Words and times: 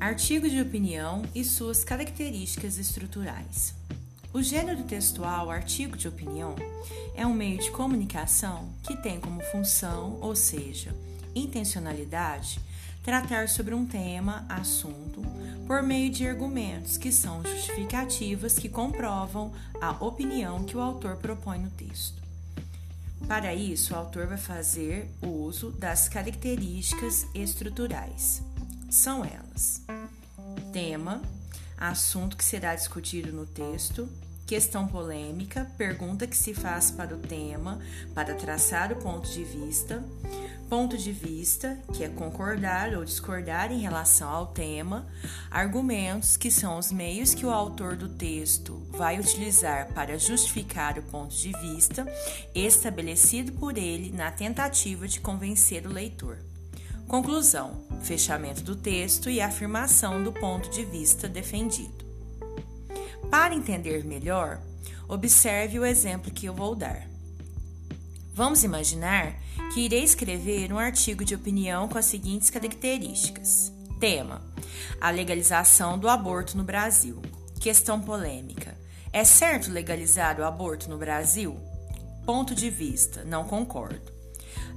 Artigo 0.00 0.48
de 0.48 0.58
opinião 0.58 1.22
e 1.34 1.44
suas 1.44 1.84
características 1.84 2.78
estruturais. 2.78 3.74
O 4.32 4.42
gênero 4.42 4.82
textual 4.84 5.50
artigo 5.50 5.94
de 5.94 6.08
opinião 6.08 6.56
é 7.14 7.26
um 7.26 7.34
meio 7.34 7.58
de 7.58 7.70
comunicação 7.70 8.70
que 8.82 8.96
tem 8.96 9.20
como 9.20 9.42
função, 9.52 10.18
ou 10.22 10.34
seja, 10.34 10.96
intencionalidade, 11.34 12.58
tratar 13.02 13.46
sobre 13.50 13.74
um 13.74 13.84
tema, 13.84 14.46
assunto, 14.48 15.20
por 15.66 15.82
meio 15.82 16.10
de 16.10 16.26
argumentos 16.26 16.96
que 16.96 17.12
são 17.12 17.44
justificativas 17.44 18.58
que 18.58 18.70
comprovam 18.70 19.52
a 19.82 19.90
opinião 20.02 20.64
que 20.64 20.78
o 20.78 20.80
autor 20.80 21.16
propõe 21.16 21.58
no 21.58 21.68
texto. 21.68 22.22
Para 23.28 23.54
isso, 23.54 23.92
o 23.92 23.96
autor 23.98 24.26
vai 24.26 24.38
fazer 24.38 25.10
uso 25.20 25.70
das 25.72 26.08
características 26.08 27.26
estruturais. 27.34 28.42
São 28.90 29.24
elas: 29.24 29.82
tema, 30.72 31.22
assunto 31.78 32.36
que 32.36 32.44
será 32.44 32.74
discutido 32.74 33.32
no 33.32 33.46
texto, 33.46 34.08
questão 34.48 34.88
polêmica, 34.88 35.64
pergunta 35.78 36.26
que 36.26 36.36
se 36.36 36.52
faz 36.52 36.90
para 36.90 37.14
o 37.14 37.20
tema, 37.20 37.78
para 38.16 38.34
traçar 38.34 38.90
o 38.90 38.96
ponto 38.96 39.30
de 39.30 39.44
vista, 39.44 40.02
ponto 40.68 40.98
de 40.98 41.12
vista, 41.12 41.78
que 41.94 42.02
é 42.02 42.08
concordar 42.08 42.92
ou 42.94 43.04
discordar 43.04 43.70
em 43.70 43.78
relação 43.78 44.28
ao 44.28 44.48
tema, 44.48 45.06
argumentos, 45.48 46.36
que 46.36 46.50
são 46.50 46.76
os 46.76 46.90
meios 46.90 47.32
que 47.32 47.46
o 47.46 47.50
autor 47.50 47.94
do 47.94 48.08
texto 48.08 48.74
vai 48.90 49.20
utilizar 49.20 49.92
para 49.94 50.18
justificar 50.18 50.98
o 50.98 51.02
ponto 51.04 51.32
de 51.32 51.52
vista 51.52 52.04
estabelecido 52.52 53.52
por 53.52 53.78
ele 53.78 54.10
na 54.10 54.32
tentativa 54.32 55.06
de 55.06 55.20
convencer 55.20 55.86
o 55.86 55.92
leitor. 55.92 56.38
Conclusão: 57.10 57.72
fechamento 58.02 58.62
do 58.62 58.76
texto 58.76 59.28
e 59.28 59.40
afirmação 59.40 60.22
do 60.22 60.32
ponto 60.32 60.70
de 60.70 60.84
vista 60.84 61.28
defendido. 61.28 62.04
Para 63.28 63.52
entender 63.52 64.04
melhor, 64.04 64.62
observe 65.08 65.80
o 65.80 65.84
exemplo 65.84 66.30
que 66.30 66.46
eu 66.46 66.54
vou 66.54 66.76
dar. 66.76 67.04
Vamos 68.32 68.62
imaginar 68.62 69.34
que 69.74 69.80
irei 69.80 70.04
escrever 70.04 70.72
um 70.72 70.78
artigo 70.78 71.24
de 71.24 71.34
opinião 71.34 71.88
com 71.88 71.98
as 71.98 72.04
seguintes 72.04 72.48
características: 72.48 73.72
tema: 73.98 74.40
a 75.00 75.10
legalização 75.10 75.98
do 75.98 76.08
aborto 76.08 76.56
no 76.56 76.62
Brasil. 76.62 77.20
Questão 77.58 78.00
polêmica: 78.00 78.78
é 79.12 79.24
certo 79.24 79.72
legalizar 79.72 80.38
o 80.38 80.44
aborto 80.44 80.88
no 80.88 80.96
Brasil? 80.96 81.58
Ponto 82.24 82.54
de 82.54 82.70
vista: 82.70 83.24
não 83.24 83.42
concordo. 83.42 84.12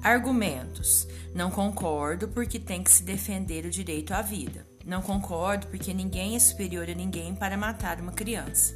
Argumentos: 0.02 1.08
não 1.34 1.50
concordo 1.50 2.28
porque 2.28 2.60
tem 2.60 2.84
que 2.84 2.92
se 2.92 3.04
defender 3.04 3.66
o 3.66 3.70
direito 3.72 4.14
à 4.14 4.22
vida. 4.22 4.68
Não 4.86 5.02
concordo 5.02 5.68
porque 5.68 5.94
ninguém 5.94 6.36
é 6.36 6.40
superior 6.40 6.90
a 6.90 6.94
ninguém 6.94 7.34
para 7.34 7.58
matar 7.58 8.00
uma 8.00 8.12
criança. 8.12 8.76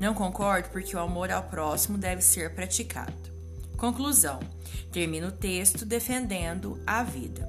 Não 0.00 0.12
concordo 0.12 0.70
porque 0.70 0.96
o 0.96 1.00
amor 1.00 1.30
ao 1.30 1.44
próximo 1.44 1.96
deve 1.96 2.22
ser 2.22 2.54
praticado. 2.54 3.12
Conclusão: 3.76 4.40
termino 4.90 5.28
o 5.28 5.32
texto 5.32 5.84
defendendo 5.84 6.80
a 6.86 7.02
vida. 7.02 7.48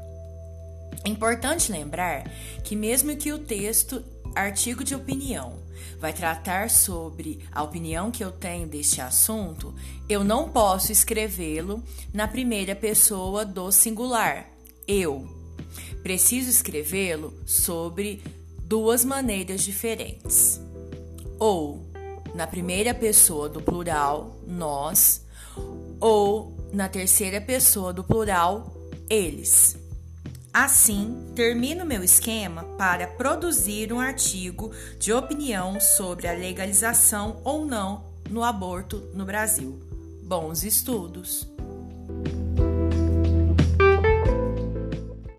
É 1.03 1.09
importante 1.09 1.71
lembrar 1.71 2.23
que, 2.63 2.75
mesmo 2.75 3.15
que 3.15 3.31
o 3.31 3.39
texto, 3.39 4.03
artigo 4.35 4.83
de 4.83 4.93
opinião, 4.93 5.59
vai 5.99 6.13
tratar 6.13 6.69
sobre 6.69 7.39
a 7.51 7.63
opinião 7.63 8.11
que 8.11 8.23
eu 8.23 8.31
tenho 8.31 8.67
deste 8.67 9.01
assunto, 9.01 9.73
eu 10.07 10.23
não 10.23 10.49
posso 10.49 10.91
escrevê-lo 10.91 11.81
na 12.13 12.27
primeira 12.27 12.75
pessoa 12.75 13.45
do 13.45 13.71
singular, 13.71 14.47
eu, 14.87 15.27
preciso 16.03 16.49
escrevê-lo 16.49 17.33
sobre 17.45 18.21
duas 18.63 19.03
maneiras 19.05 19.63
diferentes. 19.63 20.61
Ou 21.39 21.85
na 22.35 22.45
primeira 22.45 22.93
pessoa 22.93 23.49
do 23.49 23.61
plural, 23.61 24.37
nós, 24.45 25.25
ou 25.99 26.55
na 26.71 26.89
terceira 26.89 27.39
pessoa 27.39 27.93
do 27.93 28.03
plural, 28.03 28.73
eles. 29.09 29.77
Assim, 30.57 31.33
termino 31.35 31.85
meu 31.85 32.01
esquema 32.01 32.63
para 32.77 33.05
produzir 33.05 33.91
um 33.91 33.99
artigo 33.99 34.71
de 34.97 35.11
opinião 35.11 35.81
sobre 35.81 36.29
a 36.29 36.31
legalização 36.31 37.41
ou 37.43 37.65
não 37.65 38.05
no 38.29 38.41
aborto 38.41 39.05
no 39.13 39.25
Brasil. 39.25 39.77
Bons 40.23 40.63
estudos! 40.63 41.45